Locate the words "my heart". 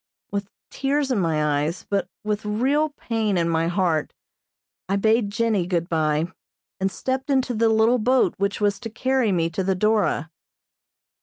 3.47-4.15